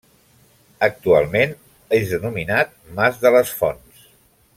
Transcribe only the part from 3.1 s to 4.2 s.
de les Fonts.